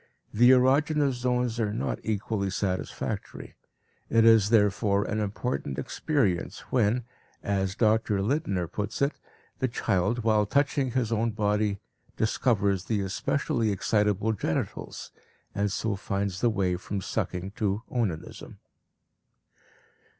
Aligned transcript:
The 0.33 0.49
erogenous 0.49 1.11
zones 1.13 1.59
are 1.59 1.71
not 1.71 1.99
equally 2.01 2.49
satisfactory; 2.49 3.53
it 4.09 4.25
is 4.25 4.49
therefore 4.49 5.03
an 5.03 5.19
important 5.19 5.77
experience 5.77 6.61
when, 6.71 7.03
as 7.43 7.75
Dr. 7.75 8.19
Lindner 8.23 8.67
puts 8.67 8.99
it, 8.99 9.11
the 9.59 9.67
child 9.67 10.23
while 10.23 10.47
touching 10.47 10.93
his 10.93 11.11
own 11.11 11.29
body 11.29 11.77
discovers 12.17 12.85
the 12.85 13.01
especially 13.01 13.69
excitable 13.71 14.33
genitals, 14.33 15.11
and 15.53 15.71
so 15.71 15.95
finds 15.95 16.41
the 16.41 16.49
way 16.49 16.77
from 16.77 16.99
sucking 16.99 17.51
to 17.57 17.83
onanism. 17.87 18.57